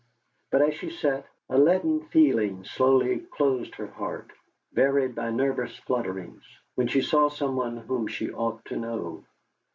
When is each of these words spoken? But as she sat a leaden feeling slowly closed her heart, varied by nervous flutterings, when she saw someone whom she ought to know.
But 0.49 0.63
as 0.63 0.73
she 0.73 0.89
sat 0.89 1.27
a 1.47 1.59
leaden 1.59 1.99
feeling 2.07 2.63
slowly 2.63 3.19
closed 3.19 3.75
her 3.75 3.85
heart, 3.85 4.31
varied 4.73 5.13
by 5.13 5.29
nervous 5.29 5.77
flutterings, 5.77 6.41
when 6.73 6.87
she 6.87 7.03
saw 7.03 7.29
someone 7.29 7.77
whom 7.77 8.07
she 8.07 8.31
ought 8.31 8.65
to 8.65 8.77
know. 8.77 9.23